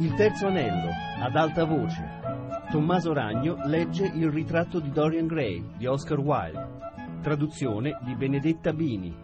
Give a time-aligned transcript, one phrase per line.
[0.00, 0.90] Il terzo anello,
[1.22, 2.02] ad alta voce.
[2.70, 7.20] Tommaso Ragno legge Il ritratto di Dorian Gray di Oscar Wilde.
[7.20, 9.14] Traduzione di Benedetta Bini.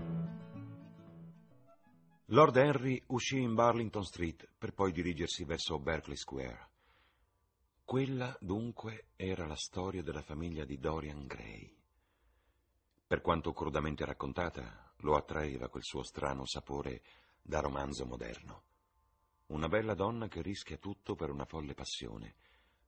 [2.27, 6.69] Lord Henry uscì in Burlington Street per poi dirigersi verso Berkeley Square.
[7.83, 11.75] Quella, dunque, era la storia della famiglia di Dorian Gray.
[13.07, 17.01] Per quanto crudamente raccontata, lo attraeva quel suo strano sapore
[17.41, 18.65] da romanzo moderno.
[19.49, 22.35] Una bella donna che rischia tutto per una folle passione.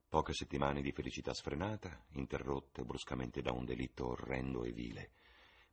[0.09, 5.13] Poche settimane di felicità sfrenata, interrotte bruscamente da un delitto orrendo e vile.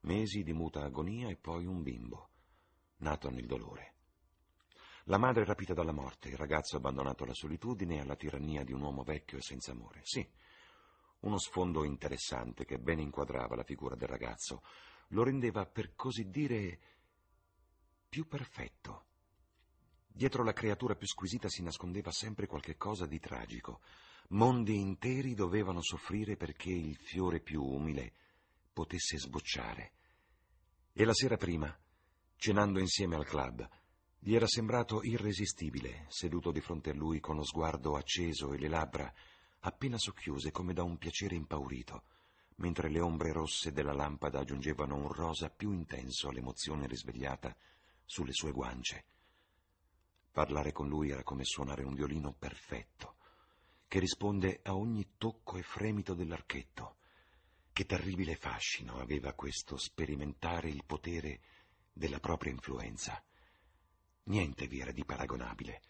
[0.01, 2.29] Mesi di muta agonia e poi un bimbo,
[2.97, 3.93] nato nel dolore.
[5.05, 8.81] La madre rapita dalla morte, il ragazzo abbandonato alla solitudine e alla tirannia di un
[8.81, 10.01] uomo vecchio e senza amore.
[10.03, 10.27] Sì,
[11.21, 14.61] uno sfondo interessante che ben inquadrava la figura del ragazzo,
[15.09, 16.79] lo rendeva per così dire
[18.07, 19.04] più perfetto.
[20.17, 23.81] Dietro la creatura più squisita si nascondeva sempre qualche cosa di tragico.
[24.29, 28.13] Mondi interi dovevano soffrire perché il fiore più umile
[28.71, 29.91] potesse sbocciare.
[30.93, 31.77] E la sera prima,
[32.37, 33.67] cenando insieme al club,
[34.17, 38.69] gli era sembrato irresistibile, seduto di fronte a lui con lo sguardo acceso e le
[38.69, 39.13] labbra
[39.59, 42.03] appena socchiuse come da un piacere impaurito,
[42.55, 47.53] mentre le ombre rosse della lampada aggiungevano un rosa più intenso all'emozione risvegliata
[48.05, 49.07] sulle sue guance.
[50.35, 53.15] Parlare con lui era come suonare un violino perfetto,
[53.87, 56.97] che risponde a ogni tocco e fremito dell'archetto.
[57.71, 61.39] Che terribile fascino aveva questo sperimentare il potere
[61.93, 63.23] della propria influenza.
[64.23, 65.81] Niente vi era di paragonabile.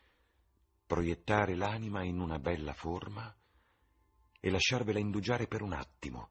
[0.85, 3.35] Proiettare l'anima in una bella forma
[4.39, 6.29] e lasciarvela indugiare per un attimo,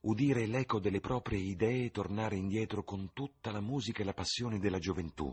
[0.00, 4.58] udire l'eco delle proprie idee e tornare indietro con tutta la musica e la passione
[4.58, 5.32] della gioventù,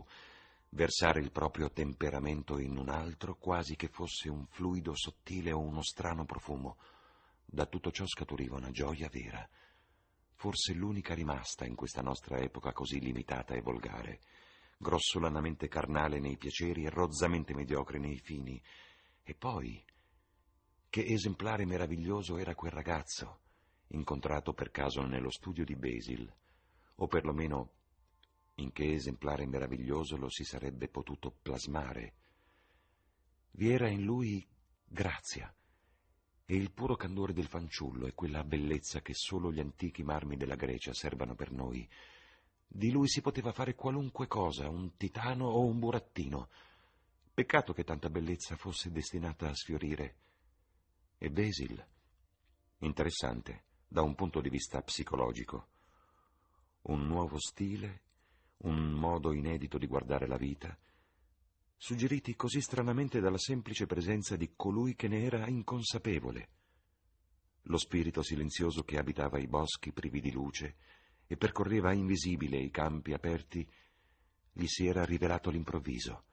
[0.70, 5.82] versare il proprio temperamento in un altro quasi che fosse un fluido sottile o uno
[5.82, 6.78] strano profumo.
[7.44, 9.48] Da tutto ciò scaturiva una gioia vera,
[10.34, 14.20] forse l'unica rimasta in questa nostra epoca così limitata e volgare,
[14.78, 18.60] grossolanamente carnale nei piaceri e rozzamente mediocre nei fini.
[19.22, 19.82] E poi,
[20.90, 23.40] che esemplare meraviglioso era quel ragazzo,
[23.88, 26.30] incontrato per caso nello studio di Basil,
[26.96, 27.75] o perlomeno
[28.56, 32.14] in che esemplare meraviglioso lo si sarebbe potuto plasmare.
[33.52, 34.46] Vi era in lui
[34.84, 35.52] grazia
[36.44, 40.54] e il puro candore del fanciullo e quella bellezza che solo gli antichi marmi della
[40.54, 41.86] Grecia servano per noi.
[42.68, 46.48] Di lui si poteva fare qualunque cosa, un titano o un burattino.
[47.34, 50.16] Peccato che tanta bellezza fosse destinata a sfiorire.
[51.18, 51.84] E Basil,
[52.78, 55.68] interessante da un punto di vista psicologico.
[56.82, 58.04] Un nuovo stile
[58.58, 60.76] un modo inedito di guardare la vita,
[61.76, 66.48] suggeriti così stranamente dalla semplice presenza di colui che ne era inconsapevole.
[67.62, 70.76] Lo spirito silenzioso che abitava i boschi privi di luce
[71.26, 73.68] e percorreva invisibile i campi aperti,
[74.52, 76.24] gli si era rivelato all'improvviso,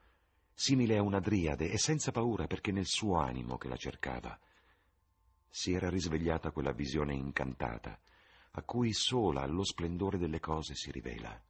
[0.53, 4.39] simile a una driade e senza paura perché nel suo animo che la cercava
[5.49, 7.99] si era risvegliata quella visione incantata
[8.51, 11.43] a cui sola lo splendore delle cose si rivela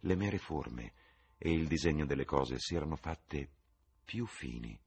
[0.00, 0.92] le mere forme
[1.38, 3.48] e il disegno delle cose si erano fatte
[4.04, 4.78] più fini,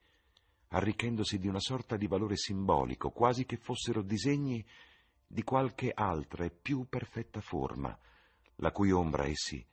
[0.70, 4.66] arricchendosi di una sorta di valore simbolico, quasi che fossero disegni
[5.28, 7.98] di qualche altra e più perfetta forma,
[8.56, 9.66] la cui ombra essi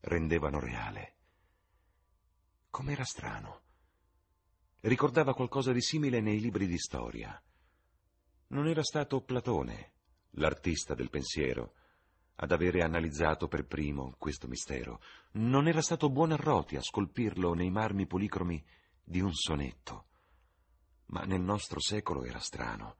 [0.00, 1.14] rendevano reale.
[2.70, 3.60] Com'era strano.
[4.80, 7.40] Ricordava qualcosa di simile nei libri di storia.
[8.48, 9.92] Non era stato Platone,
[10.30, 11.74] l'artista del pensiero,
[12.42, 15.00] ad avere analizzato per primo questo mistero.
[15.32, 18.62] Non era stato Buonarroti a scolpirlo nei marmi policromi
[19.04, 20.06] di un sonetto.
[21.06, 22.96] Ma nel nostro secolo era strano.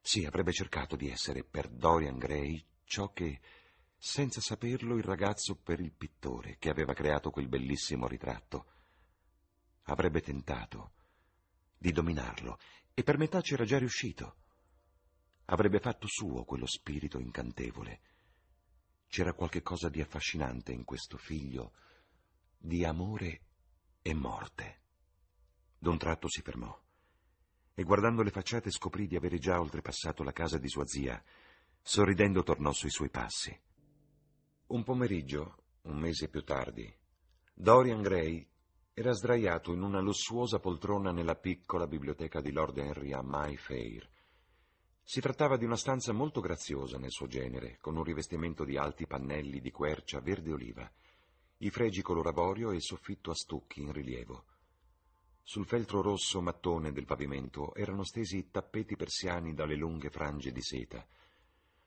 [0.00, 3.40] Sì, avrebbe cercato di essere per Dorian Gray ciò che,
[3.98, 8.66] senza saperlo, il ragazzo per il pittore che aveva creato quel bellissimo ritratto.
[9.86, 10.92] Avrebbe tentato
[11.76, 12.60] di dominarlo
[12.94, 14.36] e per metà c'era già riuscito.
[15.46, 18.14] Avrebbe fatto suo quello spirito incantevole
[19.08, 21.72] c'era qualche cosa di affascinante in questo figlio,
[22.56, 23.42] di amore
[24.02, 24.82] e morte.
[25.78, 26.76] D'un tratto si fermò
[27.78, 31.22] e guardando le facciate scoprì di avere già oltrepassato la casa di sua zia.
[31.82, 33.54] Sorridendo tornò sui suoi passi.
[34.68, 36.92] Un pomeriggio, un mese più tardi,
[37.52, 38.48] Dorian Gray
[38.94, 44.08] era sdraiato in una lussuosa poltrona nella piccola biblioteca di Lord Henry a Mayfair,
[45.08, 49.06] si trattava di una stanza molto graziosa nel suo genere, con un rivestimento di alti
[49.06, 50.90] pannelli di quercia verde oliva,
[51.58, 54.46] i fregi color avorio e il soffitto a stucchi in rilievo.
[55.44, 61.06] Sul feltro rosso mattone del pavimento erano stesi tappeti persiani dalle lunghe frange di seta.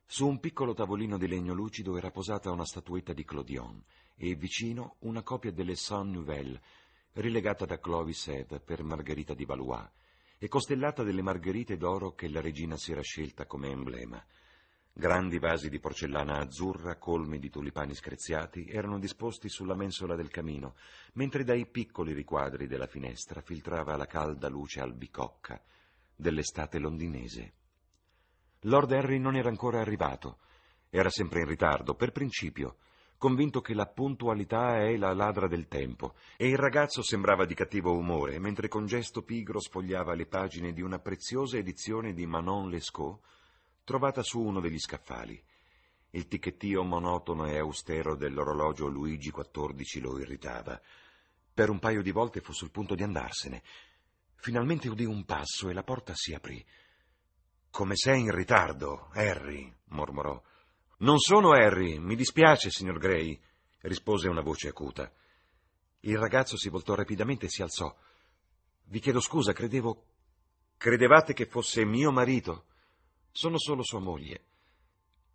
[0.06, 3.84] Su un piccolo tavolino di legno lucido era posata una statuetta di Clodion
[4.16, 6.62] e vicino una copia delle Saint Nouvelle,
[7.16, 9.90] rilegata da Clovis Eve per Margherita di Valois
[10.40, 14.24] e costellata delle margherite d'oro che la regina si era scelta come emblema.
[14.92, 20.76] Grandi vasi di porcellana azzurra, colmi di tulipani screziati, erano disposti sulla mensola del camino,
[21.14, 25.62] mentre dai piccoli riquadri della finestra filtrava la calda luce albicocca
[26.16, 27.54] dell'estate londinese.
[28.64, 30.40] Lord Henry non era ancora arrivato.
[30.90, 32.78] Era sempre in ritardo, per principio,
[33.20, 37.92] convinto che la puntualità è la ladra del tempo, e il ragazzo sembrava di cattivo
[37.92, 43.20] umore, mentre con gesto pigro sfogliava le pagine di una preziosa edizione di Manon Lescaut,
[43.84, 45.40] trovata su uno degli scaffali.
[46.12, 50.82] Il ticchettio monotono e austero dell'orologio Luigi XIV lo irritava.
[51.54, 53.62] Per un paio di volte fu sul punto di andarsene.
[54.36, 56.66] Finalmente udì un passo e la porta si aprì.
[57.70, 60.42] Come sei in ritardo, Harry, mormorò.
[61.02, 63.40] Non sono Harry, mi dispiace, signor Gray,
[63.82, 65.10] rispose una voce acuta.
[66.02, 67.96] Il ragazzo si voltò rapidamente e si alzò.
[68.84, 70.06] Vi chiedo scusa, credevo.
[70.76, 72.66] Credevate che fosse mio marito?
[73.32, 74.44] Sono solo sua moglie.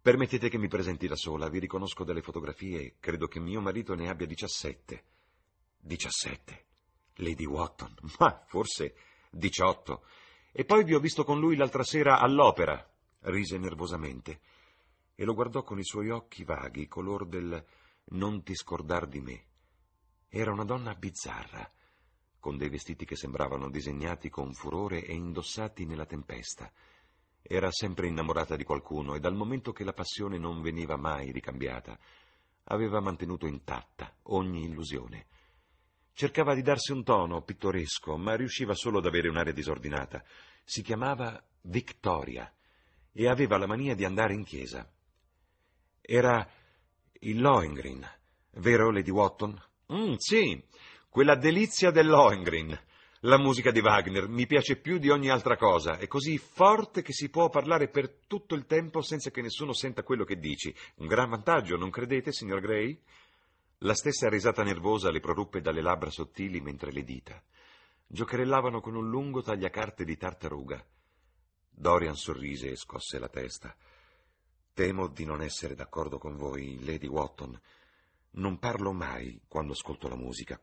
[0.02, 4.10] Permettete che mi presenti da sola, vi riconosco dalle fotografie credo che mio marito ne
[4.10, 5.04] abbia diciassette.
[5.78, 6.64] Diciassette?
[7.16, 7.94] Lady Watton?
[8.18, 8.96] Ma forse
[9.30, 10.04] diciotto.
[10.52, 12.86] E poi vi ho visto con lui l'altra sera all'opera,
[13.20, 14.40] rise nervosamente,
[15.14, 17.64] e lo guardò con i suoi occhi vaghi, color del
[18.06, 19.44] non ti scordar di me.
[20.28, 21.70] Era una donna bizzarra,
[22.38, 26.70] con dei vestiti che sembravano disegnati con furore e indossati nella tempesta.
[27.40, 31.98] Era sempre innamorata di qualcuno e dal momento che la passione non veniva mai ricambiata,
[32.64, 35.26] aveva mantenuto intatta ogni illusione.
[36.12, 40.24] Cercava di darsi un tono pittoresco, ma riusciva solo ad avere un'aria disordinata.
[40.62, 42.52] Si chiamava Victoria
[43.12, 44.88] e aveva la mania di andare in chiesa.
[46.06, 46.46] Era
[47.20, 48.06] il Lohengrin,
[48.56, 49.58] vero, Lady Watton?
[49.92, 50.62] Mm, sì,
[51.08, 52.78] quella delizia del Lohengrin.
[53.20, 57.14] La musica di Wagner mi piace più di ogni altra cosa, è così forte che
[57.14, 60.74] si può parlare per tutto il tempo senza che nessuno senta quello che dici.
[60.96, 63.00] Un gran vantaggio, non credete, signor Gray?
[63.78, 67.42] La stessa risata nervosa le proruppe dalle labbra sottili mentre le dita
[68.06, 70.84] giocherellavano con un lungo tagliacarte di tartaruga.
[71.70, 73.74] Dorian sorrise e scosse la testa.
[74.74, 77.56] Temo di non essere d'accordo con voi, Lady Watton.
[78.32, 80.60] Non parlo mai quando ascolto la musica,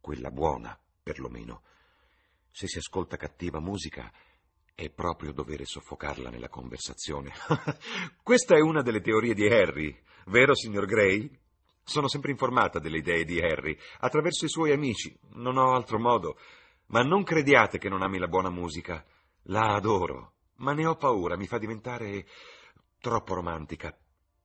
[0.00, 1.60] quella buona, perlomeno.
[2.50, 4.10] Se si ascolta cattiva musica,
[4.74, 7.30] è proprio dovere soffocarla nella conversazione.
[8.22, 11.30] Questa è una delle teorie di Harry, vero, signor Gray?
[11.84, 15.14] Sono sempre informata delle idee di Harry, attraverso i suoi amici.
[15.34, 16.38] Non ho altro modo.
[16.86, 19.04] Ma non crediate che non ami la buona musica.
[19.46, 22.26] La adoro, ma ne ho paura, mi fa diventare
[23.02, 23.94] troppo romantica.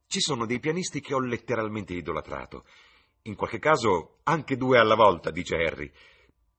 [0.07, 2.65] Ci sono dei pianisti che ho letteralmente idolatrato.
[3.23, 5.91] In qualche caso anche due alla volta, dice Harry.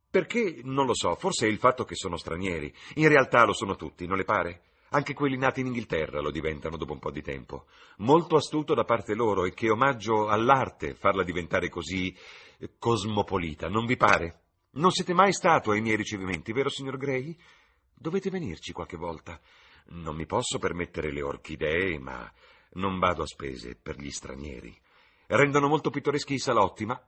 [0.09, 0.61] Perché?
[0.63, 2.73] Non lo so, forse è il fatto che sono stranieri.
[2.95, 4.63] In realtà lo sono tutti, non le pare?
[4.91, 7.67] Anche quelli nati in Inghilterra lo diventano dopo un po' di tempo.
[7.99, 12.17] Molto astuto da parte loro e che omaggio all'arte farla diventare così
[12.59, 14.43] eh, cosmopolita, non vi pare?
[14.73, 17.37] Non siete mai stato ai miei ricevimenti, vero signor Gray?
[17.93, 19.41] Dovete venirci qualche volta.
[19.91, 22.31] Non mi posso permettere le orchidee, ma
[22.73, 24.77] non vado a spese per gli stranieri.
[25.27, 27.01] Rendono molto pittoreschi i salotti, ma...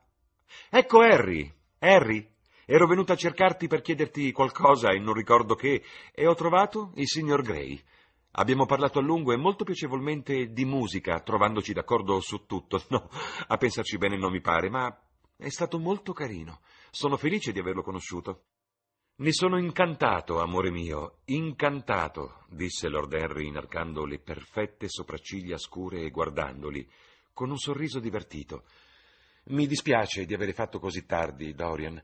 [0.69, 1.53] Ecco Harry!
[1.79, 2.27] Harry!
[2.65, 5.83] Ero venuto a cercarti per chiederti qualcosa e non ricordo che,
[6.15, 7.83] e ho trovato il signor Gray.
[8.33, 12.81] Abbiamo parlato a lungo e molto piacevolmente di musica, trovandoci d'accordo su tutto.
[12.89, 13.09] No,
[13.49, 14.97] a pensarci bene non mi pare, ma
[15.37, 16.61] è stato molto carino.
[16.91, 18.45] Sono felice di averlo conosciuto.
[19.21, 26.09] Ne sono incantato, amore mio, incantato, disse Lord Henry inarcando le perfette sopracciglia scure e
[26.09, 26.89] guardandoli,
[27.35, 28.65] con un sorriso divertito.
[29.49, 32.03] Mi dispiace di avere fatto così tardi, Dorian.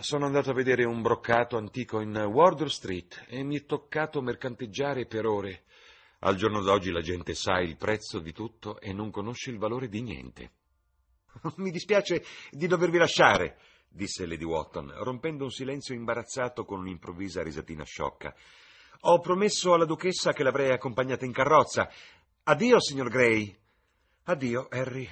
[0.00, 5.06] Sono andato a vedere un broccato antico in Wardour Street e mi è toccato mercanteggiare
[5.06, 5.62] per ore.
[6.18, 9.88] Al giorno d'oggi la gente sa il prezzo di tutto e non conosce il valore
[9.88, 10.50] di niente.
[11.56, 13.56] Mi dispiace di dovervi lasciare,
[13.92, 18.34] disse Lady Watton, rompendo un silenzio imbarazzato con un'improvvisa risatina sciocca.
[19.00, 21.90] Ho promesso alla duchessa che l'avrei accompagnata in carrozza.
[22.44, 23.54] Addio, signor Gray.
[24.24, 25.08] Addio, Harry.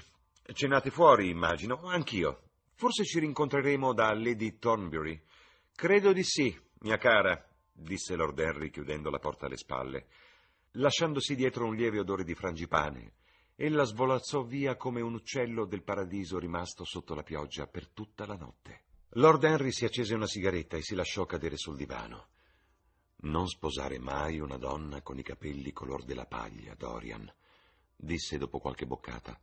[0.52, 1.82] Cenate fuori, immagino.
[1.84, 2.42] Anch'io.
[2.74, 5.20] Forse ci rincontreremo da Lady Thornbury.
[5.74, 10.06] Credo di sì, mia cara, disse Lord Henry chiudendo la porta alle spalle,
[10.72, 13.12] lasciandosi dietro un lieve odore di frangipane.
[13.62, 18.34] Ella svolazzò via come un uccello del paradiso rimasto sotto la pioggia per tutta la
[18.34, 18.84] notte.
[19.16, 22.28] Lord Henry si accese una sigaretta e si lasciò cadere sul divano.
[23.16, 27.30] Non sposare mai una donna con i capelli color della paglia, Dorian,
[27.94, 29.38] disse dopo qualche boccata.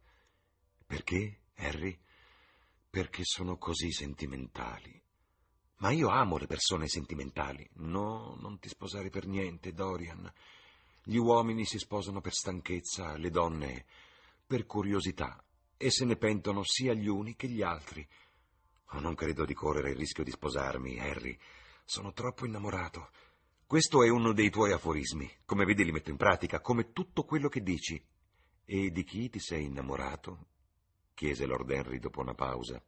[0.88, 1.96] Perché, Harry?
[2.90, 5.00] Perché sono così sentimentali.
[5.76, 7.70] Ma io amo le persone sentimentali.
[7.74, 10.34] No, non ti sposare per niente, Dorian.
[11.04, 13.86] Gli uomini si sposano per stanchezza, le donne
[14.48, 15.44] per curiosità,
[15.76, 18.08] e se ne pentono sia gli uni che gli altri.
[18.92, 21.38] Oh, non credo di correre il rischio di sposarmi, Harry.
[21.84, 23.12] Sono troppo innamorato.
[23.66, 25.30] Questo è uno dei tuoi aforismi.
[25.44, 28.02] Come vedi li metto in pratica, come tutto quello che dici.
[28.64, 30.48] E di chi ti sei innamorato?
[31.14, 32.82] chiese Lord Henry dopo una pausa.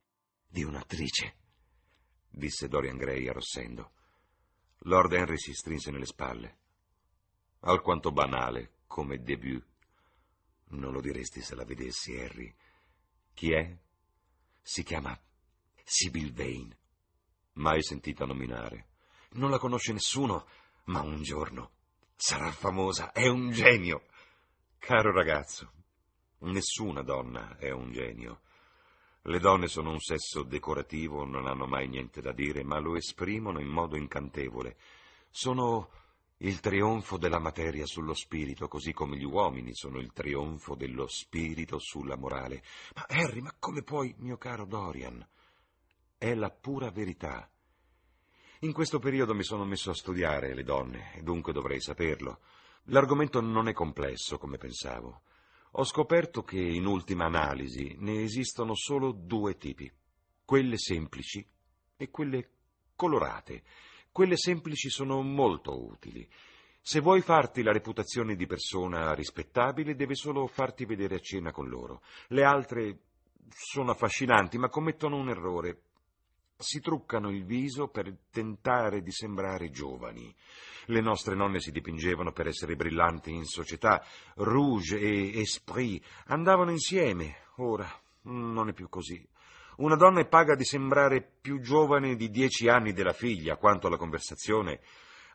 [0.47, 1.35] Di un'attrice,
[2.29, 3.91] disse Dorian Gray arrossendo.
[4.83, 6.57] Lord Henry si strinse nelle spalle.
[7.61, 9.68] Alquanto banale come debut.
[10.69, 12.53] Non lo diresti se la vedessi, Harry.
[13.33, 13.77] Chi è?
[14.61, 15.19] Si chiama
[15.83, 16.77] Sibyl Vane.
[17.53, 18.87] Mai sentita nominare.
[19.31, 20.47] Non la conosce nessuno,
[20.85, 21.71] ma un giorno
[22.15, 23.11] sarà famosa.
[23.11, 24.03] È un genio.
[24.77, 25.71] Caro ragazzo,
[26.39, 28.41] nessuna donna è un genio.
[29.23, 33.59] Le donne sono un sesso decorativo, non hanno mai niente da dire, ma lo esprimono
[33.59, 34.77] in modo incantevole.
[35.29, 35.89] Sono
[36.41, 41.79] il trionfo della materia sullo spirito, così come gli uomini sono il trionfo dello spirito
[41.79, 42.63] sulla morale.
[42.95, 45.25] Ma Harry, ma come puoi, mio caro Dorian?
[46.17, 47.49] È la pura verità.
[48.59, 52.39] In questo periodo mi sono messo a studiare le donne, e dunque dovrei saperlo.
[52.85, 55.21] L'argomento non è complesso come pensavo.
[55.73, 59.91] Ho scoperto che, in ultima analisi, ne esistono solo due tipi,
[60.45, 61.45] quelle semplici
[61.97, 62.49] e quelle
[62.95, 63.63] colorate.
[64.11, 66.27] Quelle semplici sono molto utili.
[66.81, 71.67] Se vuoi farti la reputazione di persona rispettabile, devi solo farti vedere a cena con
[71.67, 72.01] loro.
[72.27, 72.99] Le altre
[73.49, 75.81] sono affascinanti, ma commettono un errore
[76.61, 80.35] si truccano il viso per tentare di sembrare giovani.
[80.87, 84.03] Le nostre nonne si dipingevano per essere brillanti in società,
[84.35, 87.43] rouge e esprit andavano insieme.
[87.57, 87.89] Ora
[88.23, 89.25] non è più così.
[89.79, 93.95] Una donna è paga di sembrare più giovane di dieci anni della figlia, quanto alla
[93.95, 94.81] conversazione.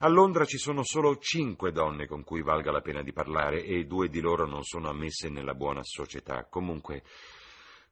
[0.01, 3.87] A Londra ci sono solo cinque donne con cui valga la pena di parlare e
[3.87, 6.45] due di loro non sono ammesse nella buona società.
[6.45, 7.05] Comunque,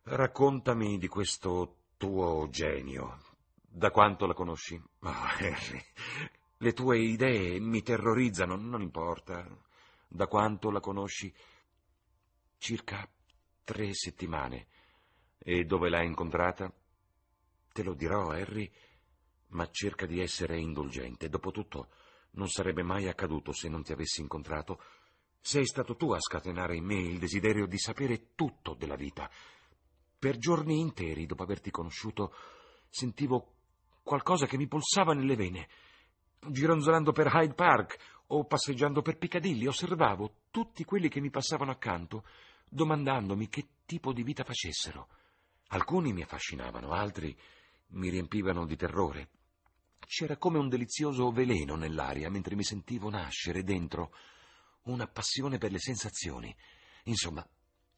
[0.03, 3.19] raccontami di questo tuo genio.
[3.57, 4.75] Da quanto la conosci?
[4.75, 5.83] Oh, Harry,
[6.59, 9.49] le tue idee mi terrorizzano, non importa.
[10.07, 11.33] Da quanto la conosci?
[12.59, 13.09] Circa
[13.65, 14.67] tre settimane.
[15.45, 16.73] E dove l'hai incontrata?
[17.73, 18.71] Te lo dirò, Harry,
[19.49, 21.29] ma cerca di essere indulgente.
[21.29, 21.89] Dopotutto,
[22.33, 24.81] non sarebbe mai accaduto se non ti avessi incontrato.
[25.41, 29.29] Sei stato tu a scatenare in me il desiderio di sapere tutto della vita.
[30.17, 32.33] Per giorni interi, dopo averti conosciuto,
[32.89, 33.55] sentivo
[34.05, 35.69] qualcosa che mi pulsava nelle vene.
[36.39, 42.25] Gironzolando per Hyde Park o passeggiando per Piccadilly, osservavo tutti quelli che mi passavano accanto,
[42.69, 45.09] domandandomi che tipo di vita facessero.
[45.73, 47.37] Alcuni mi affascinavano, altri
[47.89, 49.29] mi riempivano di terrore.
[50.07, 54.15] C'era come un delizioso veleno nell'aria mentre mi sentivo nascere dentro
[54.85, 56.55] una passione per le sensazioni.
[57.05, 57.47] Insomma,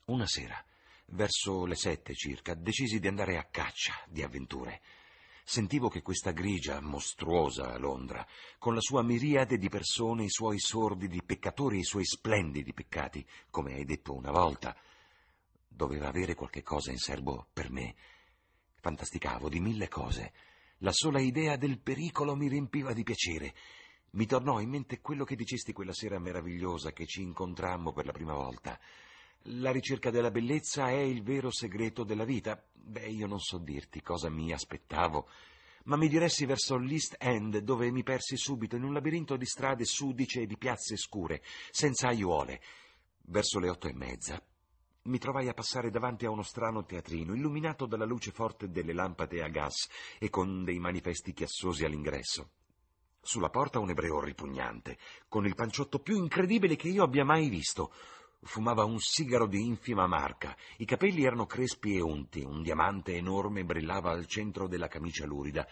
[0.06, 0.64] una sera
[1.06, 4.80] Verso le sette circa decisi di andare a caccia di avventure.
[5.44, 8.26] Sentivo che questa grigia, mostruosa Londra,
[8.58, 13.24] con la sua miriade di persone, i suoi sordidi peccatori e i suoi splendidi peccati,
[13.50, 14.74] come hai detto una volta,
[15.74, 17.94] doveva avere qualche cosa in serbo per me.
[18.80, 20.32] Fantasticavo di mille cose.
[20.78, 23.54] La sola idea del pericolo mi riempiva di piacere.
[24.10, 28.12] Mi tornò in mente quello che dicesti quella sera meravigliosa che ci incontrammo per la
[28.12, 28.78] prima volta.
[29.48, 32.62] La ricerca della bellezza è il vero segreto della vita.
[32.72, 35.28] Beh, io non so dirti cosa mi aspettavo,
[35.84, 39.84] ma mi diressi verso l'East End, dove mi persi subito in un labirinto di strade
[39.84, 42.60] sudice e di piazze scure, senza aiuole.
[43.26, 44.42] Verso le otto e mezza
[45.04, 49.42] mi trovai a passare davanti a uno strano teatrino, illuminato dalla luce forte delle lampade
[49.42, 52.50] a gas e con dei manifesti chiassosi all'ingresso.
[53.20, 57.92] Sulla porta un ebreo ripugnante, con il panciotto più incredibile che io abbia mai visto,
[58.44, 63.64] Fumava un sigaro di infima marca, i capelli erano crespi e unti, un diamante enorme
[63.64, 65.66] brillava al centro della camicia lurida.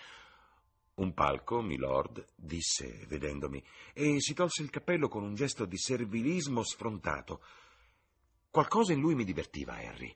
[0.95, 3.63] Un palco, milord, disse, vedendomi,
[3.93, 7.43] e si tolse il cappello con un gesto di servilismo sfrontato.
[8.53, 10.15] Qualcosa in lui mi divertiva, Harry.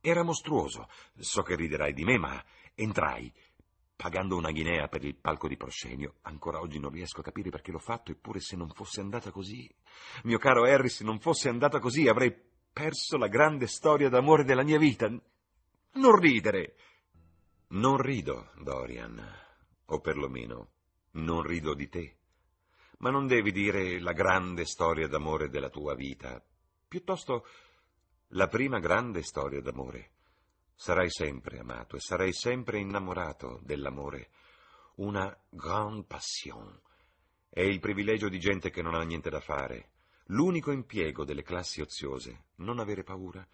[0.00, 0.88] Era mostruoso.
[1.18, 2.42] So che riderai di me, ma
[2.74, 3.30] entrai
[3.94, 6.14] pagando una guinea per il palco di proscenio.
[6.22, 9.70] Ancora oggi non riesco a capire perché l'ho fatto, eppure se non fosse andata così...
[10.22, 12.34] Mio caro Harry, se non fosse andata così avrei
[12.72, 15.06] perso la grande storia d'amore della mia vita.
[15.06, 16.76] Non ridere!
[17.68, 19.22] Non rido, Dorian,
[19.84, 20.70] o perlomeno
[21.10, 22.16] non rido di te.
[23.00, 26.42] Ma non devi dire la grande storia d'amore della tua vita,
[26.88, 27.44] piuttosto
[28.34, 30.10] la prima grande storia d'amore.
[30.74, 34.30] Sarai sempre amato e sarai sempre innamorato dell'amore.
[34.96, 36.80] Una grande passion.
[37.48, 39.90] È il privilegio di gente che non ha niente da fare.
[40.26, 42.46] L'unico impiego delle classi oziose.
[42.56, 43.46] Non avere paura.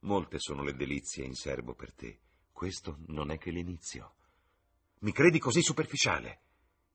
[0.00, 2.20] Molte sono le delizie in serbo per te.
[2.50, 4.16] Questo non è che l'inizio.
[5.00, 6.40] Mi credi così superficiale?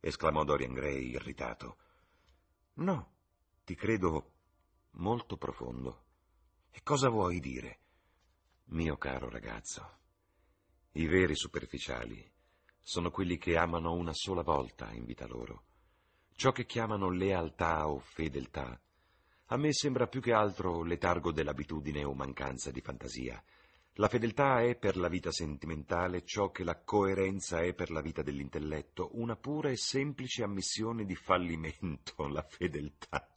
[0.01, 1.77] esclamò Dorian Gray irritato.
[2.75, 3.13] No,
[3.63, 4.33] ti credo
[4.91, 6.07] molto profondo.
[6.71, 7.79] E cosa vuoi dire?
[8.65, 9.97] Mio caro ragazzo,
[10.93, 12.31] i veri superficiali
[12.81, 15.63] sono quelli che amano una sola volta in vita loro.
[16.35, 18.79] Ciò che chiamano lealtà o fedeltà
[19.51, 23.43] a me sembra più che altro letargo dell'abitudine o mancanza di fantasia.
[23.93, 28.21] La fedeltà è per la vita sentimentale ciò che la coerenza è per la vita
[28.21, 33.27] dell'intelletto, una pura e semplice ammissione di fallimento, la fedeltà.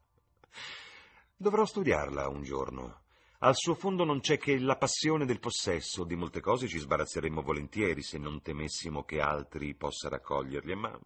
[1.34, 3.01] Dovrò studiarla un giorno.
[3.44, 7.42] Al suo fondo non c'è che la passione del possesso, di molte cose ci sbarazzeremmo
[7.42, 10.96] volentieri se non temessimo che altri possa raccoglierle, ma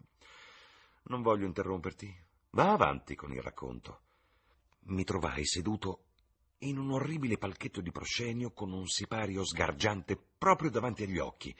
[1.05, 2.15] non voglio interromperti.
[2.51, 4.01] Va avanti con il racconto.
[4.89, 6.09] Mi trovai seduto
[6.59, 11.57] in un orribile palchetto di proscenio con un sipario sgargiante proprio davanti agli occhi.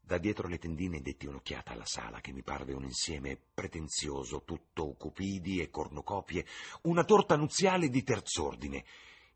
[0.00, 4.94] Da dietro le tendine detti un'occhiata alla sala che mi parve un insieme pretenzioso, tutto
[4.94, 6.44] cupidi e cornucopie,
[6.82, 8.84] una torta nuziale di terz'ordine.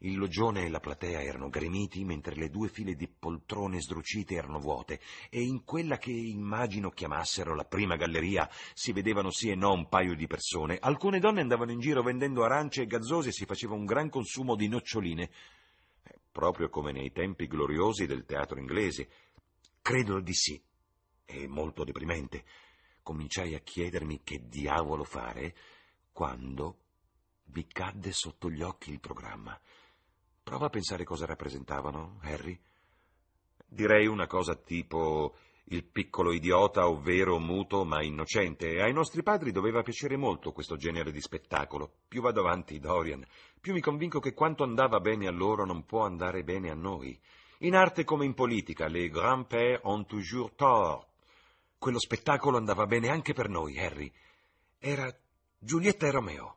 [0.04, 4.58] Il loggione e la platea erano gremiti, mentre le due file di poltrone sdrucite erano
[4.58, 9.72] vuote, e in quella che immagino chiamassero la prima galleria si vedevano sì e no
[9.72, 10.76] un paio di persone.
[10.78, 14.56] Alcune donne andavano in giro vendendo arance e gazzosi e si faceva un gran consumo
[14.56, 15.30] di noccioline,
[16.02, 19.08] eh, proprio come nei tempi gloriosi del teatro inglese.
[19.80, 20.62] Credo di sì.
[21.24, 22.44] È molto deprimente.
[23.02, 25.56] Cominciai a chiedermi che diavolo fare
[26.12, 26.76] quando
[27.46, 29.58] vi cadde sotto gli occhi il programma.
[30.44, 32.60] Prova a pensare cosa rappresentavano, Harry.
[33.66, 35.34] Direi una cosa tipo
[35.68, 41.10] il piccolo idiota, ovvero muto ma innocente, ai nostri padri doveva piacere molto questo genere
[41.10, 41.90] di spettacolo.
[42.06, 43.24] Più vado avanti, Dorian,
[43.58, 47.18] più mi convinco che quanto andava bene a loro non può andare bene a noi.
[47.60, 51.06] In arte come in politica, les grands-pères ont toujours tort.
[51.78, 54.12] Quello spettacolo andava bene anche per noi, Harry.
[54.78, 55.10] Era
[55.58, 56.56] Giulietta e Romeo.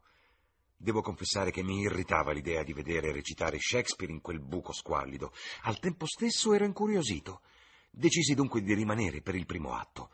[0.80, 5.34] Devo confessare che mi irritava l'idea di vedere recitare Shakespeare in quel buco squallido.
[5.64, 7.42] Al tempo stesso ero incuriosito.
[7.90, 10.12] Decisi dunque di rimanere per il primo atto.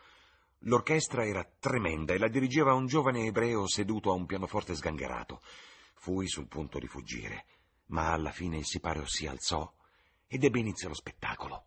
[0.59, 5.41] L'orchestra era tremenda e la dirigeva un giovane ebreo seduto a un pianoforte sgangherato.
[5.95, 7.45] Fui sul punto di fuggire,
[7.87, 9.69] ma alla fine il sipario si alzò
[10.27, 11.65] ed ebbe inizio lo spettacolo.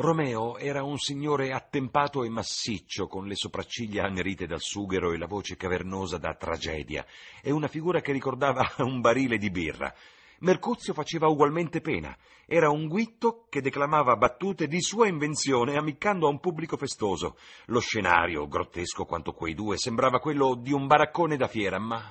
[0.00, 5.26] Romeo era un signore attempato e massiccio, con le sopracciglia annerite dal sughero e la
[5.26, 7.04] voce cavernosa da tragedia,
[7.42, 9.94] e una figura che ricordava un barile di birra.
[10.38, 12.16] Mercuzio faceva ugualmente pena.
[12.46, 17.36] Era un guitto che declamava battute di sua invenzione, ammiccando a un pubblico festoso.
[17.66, 22.10] Lo scenario, grottesco quanto quei due, sembrava quello di un baraccone da fiera, ma.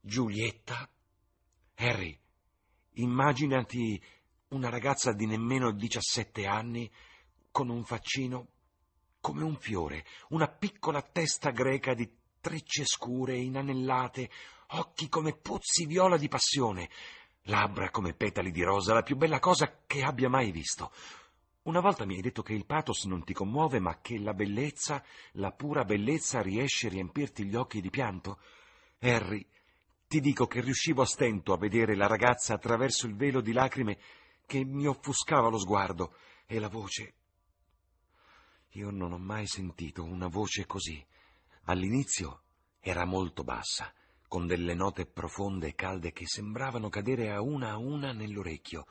[0.00, 0.88] Giulietta?
[1.76, 2.18] Harry,
[2.94, 4.02] immaginati
[4.54, 6.90] una ragazza di nemmeno 17 anni,
[7.50, 8.48] con un faccino
[9.20, 12.08] come un fiore, una piccola testa greca di
[12.40, 14.30] trecce scure, inanellate,
[14.72, 16.88] occhi come pozzi viola di passione,
[17.44, 20.92] labbra come petali di rosa, la più bella cosa che abbia mai visto.
[21.62, 25.02] Una volta mi hai detto che il pathos non ti commuove, ma che la bellezza,
[25.32, 28.38] la pura bellezza riesce a riempirti gli occhi di pianto.
[29.00, 29.44] Harry,
[30.06, 33.98] ti dico che riuscivo a stento a vedere la ragazza attraverso il velo di lacrime
[34.46, 36.14] che mi offuscava lo sguardo
[36.46, 37.14] e la voce.
[38.70, 41.04] Io non ho mai sentito una voce così.
[41.64, 42.42] All'inizio
[42.80, 43.92] era molto bassa,
[44.28, 48.86] con delle note profonde e calde che sembravano cadere a una a una nell'orecchio.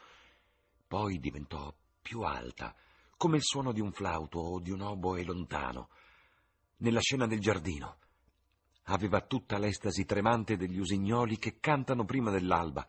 [0.87, 2.75] Poi diventò più alta,
[3.17, 5.89] come il suono di un flauto o di un oboe lontano.
[6.77, 7.97] Nella scena del giardino
[8.83, 12.87] aveva tutta l'estasi tremante degli usignoli che cantano prima dell'alba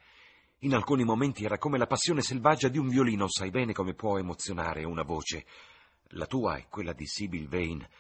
[0.61, 4.19] in alcuni momenti era come la passione selvaggia di un violino, sai bene come può
[4.19, 5.47] emozionare una voce.
[6.09, 7.91] La tua e quella di Sibyl Vane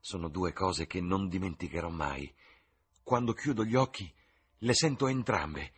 [0.00, 2.32] sono due cose che non dimenticherò mai.
[3.02, 4.10] Quando chiudo gli occhi,
[4.58, 5.72] le sento entrambe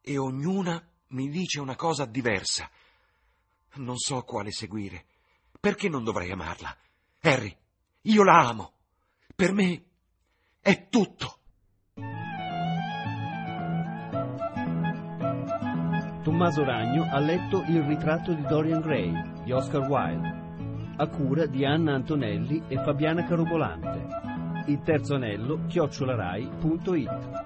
[0.00, 2.70] e ognuna mi dice una cosa diversa.
[3.74, 5.06] Non so quale seguire.
[5.60, 6.76] Perché non dovrei amarla?
[7.20, 7.56] Harry,
[8.02, 8.72] io la amo.
[9.34, 9.84] Per me
[10.60, 11.40] è tutto.
[16.24, 19.12] Tommaso Ragno ha letto Il ritratto di Dorian Gray
[19.44, 20.42] di Oscar Wilde.
[20.96, 24.06] a cura di Anna Antonelli e Fabiana Carobolante.
[24.66, 27.43] Il terzo anello chiocciolarai.it